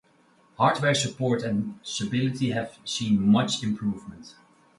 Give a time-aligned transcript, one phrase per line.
[0.57, 4.33] Hardware support and stability have seen much improvement.